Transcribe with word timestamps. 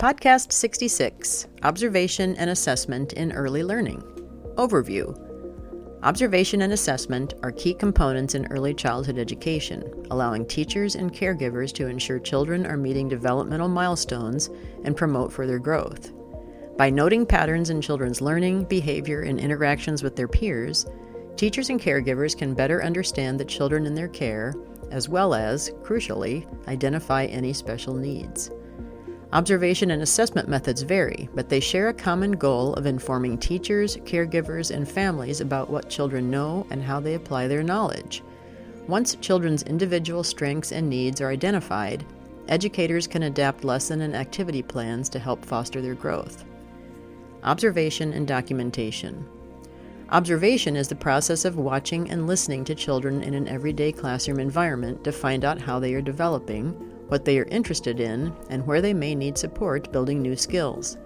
Podcast 0.00 0.50
66 0.52 1.46
Observation 1.62 2.34
and 2.36 2.48
Assessment 2.48 3.12
in 3.12 3.32
Early 3.32 3.62
Learning. 3.62 4.00
Overview 4.54 5.14
Observation 6.02 6.62
and 6.62 6.72
assessment 6.72 7.34
are 7.42 7.52
key 7.52 7.74
components 7.74 8.34
in 8.34 8.46
early 8.46 8.72
childhood 8.72 9.18
education, 9.18 9.84
allowing 10.10 10.46
teachers 10.46 10.94
and 10.94 11.12
caregivers 11.12 11.70
to 11.74 11.86
ensure 11.86 12.18
children 12.18 12.64
are 12.64 12.78
meeting 12.78 13.10
developmental 13.10 13.68
milestones 13.68 14.48
and 14.84 14.96
promote 14.96 15.30
further 15.30 15.58
growth. 15.58 16.12
By 16.78 16.88
noting 16.88 17.26
patterns 17.26 17.68
in 17.68 17.82
children's 17.82 18.22
learning, 18.22 18.64
behavior, 18.64 19.20
and 19.20 19.38
interactions 19.38 20.02
with 20.02 20.16
their 20.16 20.28
peers, 20.28 20.86
teachers 21.36 21.68
and 21.68 21.78
caregivers 21.78 22.34
can 22.34 22.54
better 22.54 22.82
understand 22.82 23.38
the 23.38 23.44
children 23.44 23.84
in 23.84 23.94
their 23.94 24.08
care, 24.08 24.54
as 24.90 25.10
well 25.10 25.34
as, 25.34 25.68
crucially, 25.82 26.46
identify 26.68 27.26
any 27.26 27.52
special 27.52 27.92
needs. 27.92 28.50
Observation 29.32 29.92
and 29.92 30.02
assessment 30.02 30.48
methods 30.48 30.82
vary, 30.82 31.28
but 31.34 31.48
they 31.48 31.60
share 31.60 31.88
a 31.88 31.94
common 31.94 32.32
goal 32.32 32.74
of 32.74 32.84
informing 32.84 33.38
teachers, 33.38 33.96
caregivers, 33.98 34.74
and 34.74 34.88
families 34.88 35.40
about 35.40 35.70
what 35.70 35.88
children 35.88 36.28
know 36.30 36.66
and 36.70 36.82
how 36.82 36.98
they 36.98 37.14
apply 37.14 37.46
their 37.46 37.62
knowledge. 37.62 38.24
Once 38.88 39.14
children's 39.16 39.62
individual 39.62 40.24
strengths 40.24 40.72
and 40.72 40.90
needs 40.90 41.20
are 41.20 41.30
identified, 41.30 42.04
educators 42.48 43.06
can 43.06 43.22
adapt 43.22 43.62
lesson 43.62 44.00
and 44.00 44.16
activity 44.16 44.62
plans 44.62 45.08
to 45.08 45.20
help 45.20 45.44
foster 45.44 45.80
their 45.80 45.94
growth. 45.94 46.44
Observation 47.44 48.12
and 48.12 48.26
documentation. 48.26 49.24
Observation 50.08 50.74
is 50.74 50.88
the 50.88 50.94
process 50.96 51.44
of 51.44 51.54
watching 51.56 52.10
and 52.10 52.26
listening 52.26 52.64
to 52.64 52.74
children 52.74 53.22
in 53.22 53.34
an 53.34 53.46
everyday 53.46 53.92
classroom 53.92 54.40
environment 54.40 55.04
to 55.04 55.12
find 55.12 55.44
out 55.44 55.60
how 55.60 55.78
they 55.78 55.94
are 55.94 56.02
developing, 56.02 56.74
what 57.10 57.24
they 57.24 57.38
are 57.38 57.44
interested 57.44 58.00
in, 58.00 58.34
and 58.48 58.66
where 58.66 58.80
they 58.80 58.94
may 58.94 59.14
need 59.14 59.36
support 59.36 59.92
building 59.92 60.22
new 60.22 60.36
skills. 60.36 60.96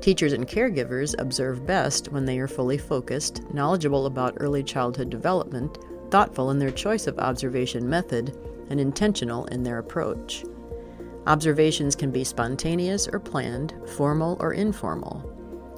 Teachers 0.00 0.32
and 0.32 0.48
caregivers 0.48 1.14
observe 1.18 1.66
best 1.66 2.10
when 2.12 2.24
they 2.24 2.38
are 2.38 2.48
fully 2.48 2.78
focused, 2.78 3.42
knowledgeable 3.52 4.06
about 4.06 4.36
early 4.38 4.62
childhood 4.62 5.10
development, 5.10 5.78
thoughtful 6.10 6.50
in 6.50 6.58
their 6.58 6.70
choice 6.70 7.06
of 7.06 7.18
observation 7.18 7.88
method, 7.88 8.36
and 8.70 8.80
intentional 8.80 9.44
in 9.46 9.62
their 9.62 9.78
approach. 9.78 10.44
Observations 11.26 11.94
can 11.94 12.10
be 12.10 12.24
spontaneous 12.24 13.08
or 13.08 13.20
planned, 13.20 13.74
formal 13.96 14.36
or 14.40 14.52
informal. 14.52 15.30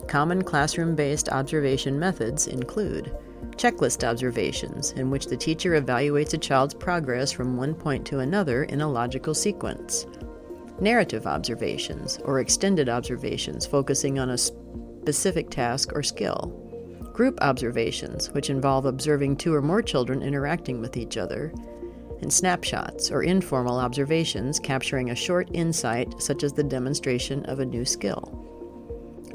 Common 0.09 0.43
classroom 0.43 0.95
based 0.95 1.29
observation 1.29 1.99
methods 1.99 2.47
include 2.47 3.17
checklist 3.57 4.07
observations, 4.07 4.93
in 4.93 5.11
which 5.11 5.27
the 5.27 5.37
teacher 5.37 5.81
evaluates 5.81 6.35
a 6.35 6.39
child's 6.39 6.75
progress 6.75 7.33
from 7.33 7.57
one 7.57 7.75
point 7.75 8.07
to 8.07 8.19
another 8.19 8.65
in 8.65 8.81
a 8.81 8.91
logical 8.91 9.35
sequence. 9.35 10.07
Narrative 10.81 11.27
observations, 11.27 12.19
or 12.25 12.41
extended 12.41 12.89
observations 12.89 13.65
focusing 13.65 14.19
on 14.19 14.31
a 14.31 14.39
specific 14.39 15.51
task 15.51 15.93
or 15.95 16.03
skill. 16.03 16.63
Group 17.15 17.39
observations, 17.41 18.31
which 18.33 18.51
involve 18.51 18.85
observing 18.85 19.37
two 19.37 19.55
or 19.55 19.63
more 19.63 19.81
children 19.81 20.23
interacting 20.23 20.81
with 20.81 20.99
each 20.99 21.17
other. 21.17 21.53
And 22.21 22.31
snapshots, 22.33 23.11
or 23.11 23.23
informal 23.23 23.79
observations 23.79 24.59
capturing 24.59 25.11
a 25.11 25.15
short 25.15 25.49
insight, 25.55 26.21
such 26.21 26.43
as 26.43 26.53
the 26.53 26.63
demonstration 26.63 27.45
of 27.47 27.61
a 27.61 27.65
new 27.65 27.85
skill. 27.85 28.46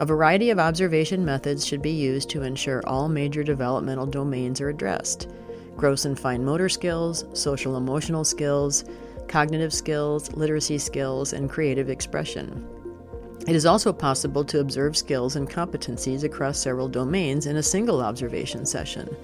A 0.02 0.05
variety 0.05 0.49
of 0.49 0.57
observation 0.57 1.23
methods 1.23 1.63
should 1.63 1.83
be 1.83 1.91
used 1.91 2.27
to 2.31 2.41
ensure 2.41 2.81
all 2.88 3.07
major 3.07 3.44
developmental 3.44 4.07
domains 4.07 4.59
are 4.59 4.69
addressed 4.69 5.30
gross 5.77 6.05
and 6.05 6.19
fine 6.19 6.44
motor 6.44 6.69
skills, 6.69 7.23
social 7.33 7.77
emotional 7.77 8.23
skills, 8.23 8.83
cognitive 9.27 9.72
skills, 9.72 10.31
literacy 10.33 10.79
skills, 10.79 11.33
and 11.33 11.52
creative 11.52 11.88
expression. 11.88 12.67
It 13.47 13.55
is 13.55 13.67
also 13.67 13.94
possible 13.94 14.44
to 14.45 14.59
observe 14.59 14.97
skills 14.97 15.35
and 15.35 15.47
competencies 15.47 16.23
across 16.23 16.57
several 16.57 16.88
domains 16.88 17.45
in 17.45 17.57
a 17.57 17.63
single 17.63 18.02
observation 18.02 18.66
session. 18.66 19.16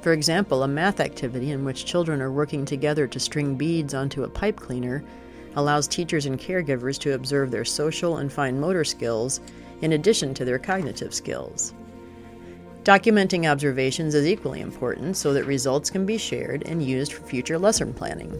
For 0.00 0.12
example, 0.12 0.62
a 0.62 0.68
math 0.68 1.00
activity 1.00 1.50
in 1.50 1.64
which 1.64 1.86
children 1.86 2.22
are 2.22 2.30
working 2.30 2.64
together 2.64 3.08
to 3.08 3.18
string 3.18 3.56
beads 3.56 3.94
onto 3.94 4.22
a 4.22 4.28
pipe 4.28 4.60
cleaner 4.60 5.02
allows 5.56 5.88
teachers 5.88 6.26
and 6.26 6.38
caregivers 6.38 7.00
to 7.00 7.14
observe 7.14 7.50
their 7.50 7.64
social 7.64 8.18
and 8.18 8.32
fine 8.32 8.60
motor 8.60 8.84
skills 8.84 9.40
in 9.80 9.92
addition 9.92 10.34
to 10.34 10.44
their 10.44 10.58
cognitive 10.58 11.14
skills. 11.14 11.74
Documenting 12.84 13.50
observations 13.50 14.14
is 14.14 14.26
equally 14.26 14.60
important 14.60 15.16
so 15.16 15.34
that 15.34 15.44
results 15.44 15.90
can 15.90 16.06
be 16.06 16.16
shared 16.16 16.62
and 16.66 16.82
used 16.82 17.12
for 17.12 17.22
future 17.24 17.58
lesson 17.58 17.92
planning. 17.92 18.34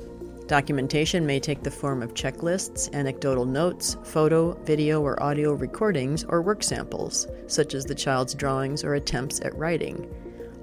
Documentation 0.46 1.24
may 1.24 1.38
take 1.38 1.62
the 1.62 1.70
form 1.70 2.02
of 2.02 2.14
checklists, 2.14 2.92
anecdotal 2.94 3.44
notes, 3.44 3.96
photo, 4.02 4.54
video, 4.64 5.00
or 5.00 5.22
audio 5.22 5.52
recordings, 5.52 6.24
or 6.24 6.42
work 6.42 6.62
samples, 6.62 7.28
such 7.46 7.74
as 7.74 7.84
the 7.84 7.94
child's 7.94 8.34
drawings 8.34 8.82
or 8.82 8.94
attempts 8.94 9.40
at 9.42 9.54
writing. 9.56 10.12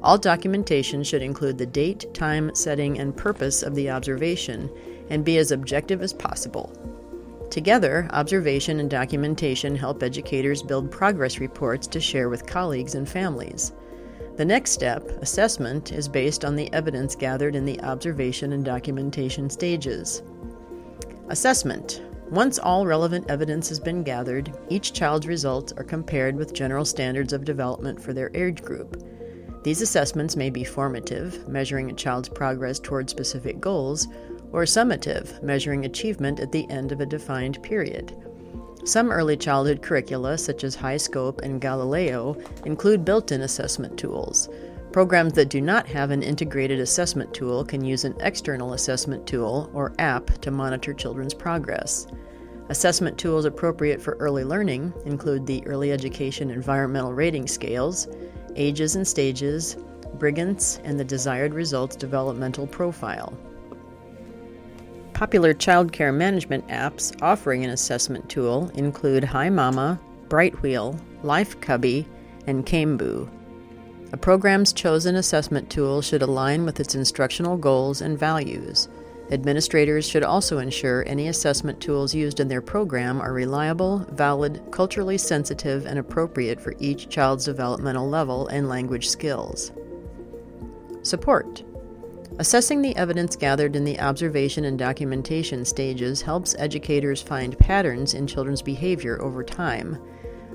All 0.03 0.17
documentation 0.17 1.03
should 1.03 1.21
include 1.21 1.57
the 1.57 1.65
date, 1.65 2.13
time, 2.13 2.53
setting, 2.53 2.99
and 2.99 3.15
purpose 3.15 3.63
of 3.63 3.75
the 3.75 3.89
observation 3.89 4.69
and 5.09 5.23
be 5.23 5.37
as 5.37 5.51
objective 5.51 6.01
as 6.01 6.13
possible. 6.13 6.73
Together, 7.49 8.07
observation 8.11 8.79
and 8.79 8.89
documentation 8.89 9.75
help 9.75 10.03
educators 10.03 10.61
build 10.61 10.91
progress 10.91 11.39
reports 11.39 11.87
to 11.87 11.99
share 11.99 12.29
with 12.29 12.45
colleagues 12.45 12.95
and 12.95 13.07
families. 13.07 13.71
The 14.35 14.45
next 14.45 14.71
step, 14.71 15.09
assessment, 15.21 15.91
is 15.91 16.07
based 16.07 16.45
on 16.45 16.55
the 16.55 16.71
evidence 16.73 17.15
gathered 17.15 17.55
in 17.55 17.65
the 17.65 17.81
observation 17.81 18.53
and 18.53 18.63
documentation 18.63 19.49
stages. 19.49 20.21
Assessment 21.29 22.03
Once 22.29 22.59
all 22.59 22.85
relevant 22.85 23.29
evidence 23.29 23.69
has 23.69 23.79
been 23.79 24.03
gathered, 24.03 24.55
each 24.69 24.93
child's 24.93 25.25
results 25.25 25.73
are 25.77 25.83
compared 25.83 26.35
with 26.35 26.53
general 26.53 26.85
standards 26.85 27.33
of 27.33 27.45
development 27.45 27.99
for 27.99 28.13
their 28.13 28.29
age 28.35 28.61
group. 28.61 29.01
These 29.63 29.81
assessments 29.81 30.35
may 30.35 30.49
be 30.49 30.63
formative, 30.63 31.47
measuring 31.47 31.89
a 31.89 31.95
child's 31.95 32.29
progress 32.29 32.79
toward 32.79 33.09
specific 33.09 33.59
goals, 33.59 34.07
or 34.51 34.63
summative, 34.63 35.41
measuring 35.43 35.85
achievement 35.85 36.39
at 36.39 36.51
the 36.51 36.69
end 36.69 36.91
of 36.91 37.01
a 37.01 37.05
defined 37.05 37.61
period. 37.63 38.15
Some 38.83 39.11
early 39.11 39.35
childhood 39.35 39.81
curricula, 39.81 40.37
such 40.37 40.63
as 40.63 40.77
HighScope 40.77 41.41
and 41.41 41.59
Galileo, 41.59 42.37
include 42.65 43.03
built 43.03 43.31
in 43.31 43.41
assessment 43.41 43.97
tools. 43.97 44.49
Programs 44.93 45.33
that 45.33 45.49
do 45.49 45.59
not 45.59 45.85
have 45.87 46.11
an 46.11 46.23
integrated 46.23 46.79
assessment 46.79 47.33
tool 47.33 47.65
can 47.65 47.83
use 47.83 48.05
an 48.05 48.15
external 48.21 48.73
assessment 48.73 49.27
tool 49.27 49.69
or 49.73 49.93
app 49.99 50.27
to 50.39 50.51
monitor 50.51 50.93
children's 50.93 51.33
progress. 51.33 52.07
Assessment 52.69 53.17
tools 53.17 53.45
appropriate 53.45 54.01
for 54.01 54.13
early 54.15 54.43
learning 54.43 54.93
include 55.05 55.45
the 55.45 55.65
Early 55.67 55.91
Education 55.91 56.49
Environmental 56.49 57.13
Rating 57.13 57.47
Scales, 57.47 58.07
Ages 58.55 58.95
and 58.95 59.07
Stages, 59.07 59.77
Brigance, 60.17 60.79
and 60.83 60.99
the 60.99 61.05
Desired 61.05 61.53
Results 61.53 61.95
Developmental 61.95 62.67
Profile. 62.67 63.37
Popular 65.17 65.55
child 65.55 65.91
care 65.91 66.11
management 66.11 66.67
apps 66.67 67.11
offering 67.23 67.63
an 67.63 67.71
assessment 67.71 68.29
tool 68.29 68.69
include 68.75 69.23
Hi 69.23 69.49
Mama, 69.49 69.99
Brightwheel, 70.27 71.01
Life 71.23 71.59
Cubby, 71.59 72.07
and 72.45 72.63
Kaymbu. 72.67 73.27
A 74.13 74.17
program's 74.17 74.71
chosen 74.71 75.15
assessment 75.15 75.71
tool 75.71 76.03
should 76.03 76.21
align 76.21 76.65
with 76.65 76.79
its 76.79 76.93
instructional 76.93 77.57
goals 77.57 77.99
and 77.99 78.15
values. 78.15 78.89
Administrators 79.31 80.07
should 80.07 80.21
also 80.21 80.59
ensure 80.59 81.03
any 81.07 81.29
assessment 81.29 81.81
tools 81.81 82.13
used 82.13 82.39
in 82.39 82.47
their 82.47 82.61
program 82.61 83.19
are 83.19 83.33
reliable, 83.33 84.05
valid, 84.11 84.61
culturally 84.69 85.17
sensitive, 85.17 85.87
and 85.87 85.97
appropriate 85.97 86.61
for 86.61 86.75
each 86.77 87.09
child's 87.09 87.45
developmental 87.45 88.07
level 88.07 88.45
and 88.49 88.69
language 88.69 89.09
skills. 89.09 89.71
Support 91.01 91.63
Assessing 92.39 92.83
the 92.83 92.95
evidence 92.95 93.35
gathered 93.35 93.75
in 93.75 93.83
the 93.83 93.99
observation 93.99 94.65
and 94.65 94.77
documentation 94.77 95.65
stages 95.65 96.21
helps 96.21 96.55
educators 96.59 97.19
find 97.19 97.57
patterns 97.57 98.13
in 98.13 98.27
children's 98.27 98.61
behavior 98.61 99.19
over 99.23 99.43
time. 99.43 99.97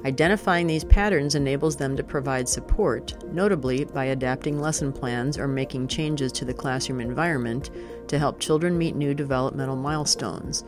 Identifying 0.04 0.68
these 0.68 0.84
patterns 0.84 1.34
enables 1.34 1.74
them 1.74 1.96
to 1.96 2.04
provide 2.04 2.48
support, 2.48 3.24
notably 3.32 3.84
by 3.84 4.06
adapting 4.06 4.60
lesson 4.60 4.92
plans 4.92 5.36
or 5.36 5.48
making 5.48 5.88
changes 5.88 6.30
to 6.32 6.44
the 6.44 6.54
classroom 6.54 7.00
environment 7.00 7.70
to 8.06 8.18
help 8.18 8.38
children 8.38 8.78
meet 8.78 8.94
new 8.94 9.12
developmental 9.12 9.76
milestones. 9.76 10.64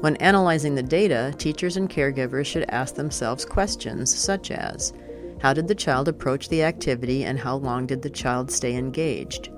When 0.00 0.16
analyzing 0.16 0.74
the 0.74 0.82
data, 0.82 1.34
teachers 1.38 1.78
and 1.78 1.88
caregivers 1.88 2.44
should 2.44 2.66
ask 2.68 2.94
themselves 2.94 3.46
questions 3.46 4.14
such 4.14 4.50
as 4.50 4.92
How 5.40 5.54
did 5.54 5.66
the 5.66 5.74
child 5.74 6.08
approach 6.08 6.50
the 6.50 6.62
activity 6.62 7.24
and 7.24 7.38
how 7.38 7.56
long 7.56 7.86
did 7.86 8.02
the 8.02 8.10
child 8.10 8.50
stay 8.50 8.74
engaged? 8.76 9.48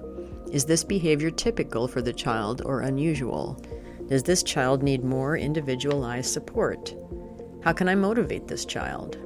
Is 0.52 0.64
this 0.64 0.85
behavior 0.85 1.31
typical 1.31 1.88
for 1.88 2.02
the 2.02 2.12
child 2.12 2.62
or 2.64 2.82
unusual? 2.82 3.61
Does 4.08 4.23
this 4.23 4.43
child 4.43 4.82
need 4.82 5.02
more 5.02 5.37
individualized 5.37 6.32
support? 6.32 6.94
How 7.62 7.73
can 7.73 7.88
I 7.88 7.94
motivate 7.94 8.46
this 8.46 8.64
child? 8.64 9.19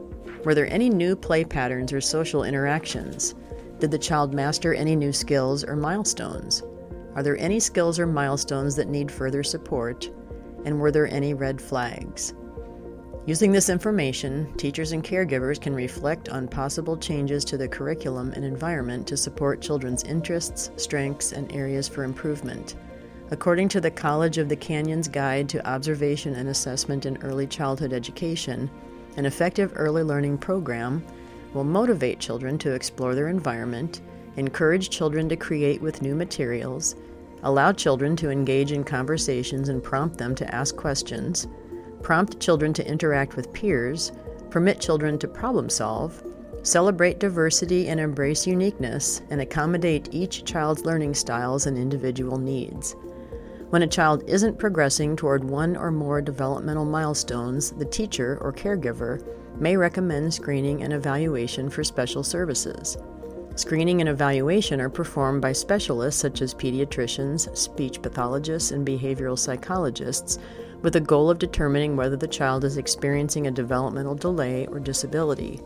Were 0.44 0.54
there 0.54 0.72
any 0.72 0.88
new 0.88 1.16
play 1.16 1.44
patterns 1.44 1.92
or 1.92 2.00
social 2.00 2.44
interactions? 2.44 3.34
Did 3.80 3.90
the 3.90 3.98
child 3.98 4.32
master 4.32 4.72
any 4.72 4.96
new 4.96 5.12
skills 5.12 5.64
or 5.64 5.76
milestones? 5.76 6.62
Are 7.14 7.22
there 7.22 7.36
any 7.38 7.58
skills 7.58 7.98
or 7.98 8.06
milestones 8.06 8.76
that 8.76 8.88
need 8.88 9.10
further 9.10 9.42
support? 9.42 10.08
And 10.64 10.80
were 10.80 10.92
there 10.92 11.12
any 11.12 11.34
red 11.34 11.60
flags? 11.60 12.34
Using 13.28 13.52
this 13.52 13.68
information, 13.68 14.50
teachers 14.56 14.92
and 14.92 15.04
caregivers 15.04 15.60
can 15.60 15.74
reflect 15.74 16.30
on 16.30 16.48
possible 16.48 16.96
changes 16.96 17.44
to 17.44 17.58
the 17.58 17.68
curriculum 17.68 18.32
and 18.34 18.42
environment 18.42 19.06
to 19.06 19.18
support 19.18 19.60
children's 19.60 20.02
interests, 20.04 20.70
strengths, 20.76 21.32
and 21.32 21.52
areas 21.52 21.86
for 21.86 22.04
improvement. 22.04 22.76
According 23.30 23.68
to 23.68 23.82
the 23.82 23.90
College 23.90 24.38
of 24.38 24.48
the 24.48 24.56
Canyons 24.56 25.08
Guide 25.08 25.46
to 25.50 25.68
Observation 25.68 26.36
and 26.36 26.48
Assessment 26.48 27.04
in 27.04 27.18
Early 27.18 27.46
Childhood 27.46 27.92
Education, 27.92 28.70
an 29.18 29.26
effective 29.26 29.74
early 29.76 30.02
learning 30.02 30.38
program 30.38 31.04
will 31.52 31.64
motivate 31.64 32.20
children 32.20 32.56
to 32.56 32.72
explore 32.72 33.14
their 33.14 33.28
environment, 33.28 34.00
encourage 34.36 34.88
children 34.88 35.28
to 35.28 35.36
create 35.36 35.82
with 35.82 36.00
new 36.00 36.14
materials, 36.14 36.96
allow 37.42 37.72
children 37.72 38.16
to 38.16 38.30
engage 38.30 38.72
in 38.72 38.84
conversations 38.84 39.68
and 39.68 39.82
prompt 39.82 40.16
them 40.16 40.34
to 40.34 40.54
ask 40.54 40.76
questions 40.76 41.46
prompt 42.02 42.40
children 42.40 42.72
to 42.74 42.86
interact 42.86 43.36
with 43.36 43.52
peers, 43.52 44.12
permit 44.50 44.80
children 44.80 45.18
to 45.18 45.28
problem 45.28 45.68
solve, 45.68 46.22
celebrate 46.62 47.18
diversity 47.18 47.88
and 47.88 48.00
embrace 48.00 48.46
uniqueness, 48.46 49.22
and 49.30 49.40
accommodate 49.40 50.08
each 50.12 50.44
child's 50.44 50.84
learning 50.84 51.14
styles 51.14 51.66
and 51.66 51.76
individual 51.76 52.38
needs. 52.38 52.96
When 53.70 53.82
a 53.82 53.86
child 53.86 54.24
isn't 54.26 54.58
progressing 54.58 55.14
toward 55.14 55.44
one 55.44 55.76
or 55.76 55.90
more 55.90 56.22
developmental 56.22 56.86
milestones, 56.86 57.72
the 57.72 57.84
teacher 57.84 58.38
or 58.40 58.52
caregiver 58.52 59.22
may 59.60 59.76
recommend 59.76 60.32
screening 60.32 60.82
and 60.82 60.92
evaluation 60.92 61.68
for 61.68 61.84
special 61.84 62.22
services. 62.22 62.96
Screening 63.58 64.00
and 64.00 64.08
evaluation 64.08 64.80
are 64.80 64.88
performed 64.88 65.42
by 65.42 65.50
specialists 65.50 66.20
such 66.20 66.42
as 66.42 66.54
pediatricians, 66.54 67.56
speech 67.56 68.00
pathologists, 68.00 68.70
and 68.70 68.86
behavioral 68.86 69.36
psychologists 69.36 70.38
with 70.82 70.92
the 70.92 71.00
goal 71.00 71.28
of 71.28 71.40
determining 71.40 71.96
whether 71.96 72.14
the 72.14 72.28
child 72.28 72.62
is 72.62 72.76
experiencing 72.76 73.48
a 73.48 73.50
developmental 73.50 74.14
delay 74.14 74.64
or 74.66 74.78
disability. 74.78 75.60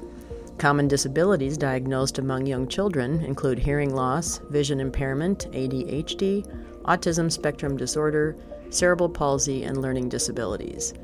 Common 0.56 0.88
disabilities 0.88 1.58
diagnosed 1.58 2.18
among 2.18 2.46
young 2.46 2.66
children 2.66 3.22
include 3.24 3.58
hearing 3.58 3.94
loss, 3.94 4.38
vision 4.48 4.80
impairment, 4.80 5.46
ADHD, 5.52 6.46
autism 6.84 7.30
spectrum 7.30 7.76
disorder, 7.76 8.34
cerebral 8.70 9.10
palsy, 9.10 9.64
and 9.64 9.82
learning 9.82 10.08
disabilities. 10.08 10.94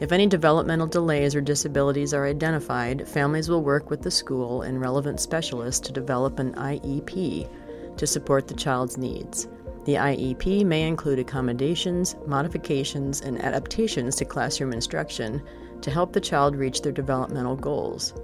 If 0.00 0.10
any 0.10 0.26
developmental 0.26 0.88
delays 0.88 1.36
or 1.36 1.40
disabilities 1.40 2.12
are 2.12 2.26
identified, 2.26 3.06
families 3.06 3.48
will 3.48 3.62
work 3.62 3.90
with 3.90 4.02
the 4.02 4.10
school 4.10 4.62
and 4.62 4.80
relevant 4.80 5.20
specialists 5.20 5.86
to 5.86 5.92
develop 5.92 6.38
an 6.38 6.52
IEP 6.54 7.48
to 7.96 8.06
support 8.06 8.48
the 8.48 8.54
child's 8.54 8.98
needs. 8.98 9.46
The 9.84 9.94
IEP 9.94 10.64
may 10.64 10.88
include 10.88 11.20
accommodations, 11.20 12.16
modifications, 12.26 13.20
and 13.20 13.40
adaptations 13.40 14.16
to 14.16 14.24
classroom 14.24 14.72
instruction 14.72 15.42
to 15.82 15.90
help 15.90 16.12
the 16.12 16.20
child 16.20 16.56
reach 16.56 16.82
their 16.82 16.92
developmental 16.92 17.54
goals. 17.54 18.14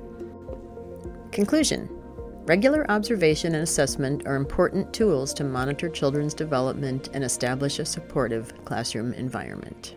Conclusion 1.30 1.88
Regular 2.46 2.90
observation 2.90 3.54
and 3.54 3.62
assessment 3.62 4.26
are 4.26 4.34
important 4.34 4.92
tools 4.92 5.32
to 5.34 5.44
monitor 5.44 5.88
children's 5.88 6.34
development 6.34 7.10
and 7.12 7.22
establish 7.22 7.78
a 7.78 7.84
supportive 7.84 8.64
classroom 8.64 9.12
environment. 9.12 9.94